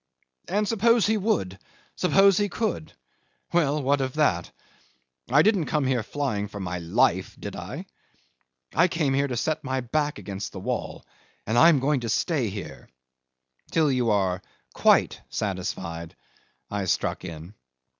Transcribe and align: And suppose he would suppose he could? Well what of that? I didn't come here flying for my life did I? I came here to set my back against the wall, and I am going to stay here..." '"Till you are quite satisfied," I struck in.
And 0.47 0.67
suppose 0.67 1.05
he 1.05 1.15
would 1.15 1.59
suppose 1.95 2.35
he 2.37 2.49
could? 2.49 2.91
Well 3.53 3.83
what 3.83 4.01
of 4.01 4.13
that? 4.15 4.49
I 5.29 5.43
didn't 5.43 5.67
come 5.67 5.85
here 5.85 6.01
flying 6.01 6.47
for 6.47 6.59
my 6.59 6.79
life 6.79 7.35
did 7.39 7.55
I? 7.55 7.85
I 8.73 8.87
came 8.87 9.13
here 9.13 9.27
to 9.27 9.37
set 9.37 9.63
my 9.63 9.81
back 9.81 10.17
against 10.17 10.53
the 10.53 10.59
wall, 10.59 11.05
and 11.45 11.55
I 11.55 11.69
am 11.69 11.79
going 11.79 11.99
to 11.99 12.09
stay 12.09 12.49
here..." 12.49 12.89
'"Till 13.69 13.91
you 13.91 14.09
are 14.09 14.41
quite 14.73 15.21
satisfied," 15.29 16.15
I 16.71 16.85
struck 16.85 17.23
in. 17.23 17.53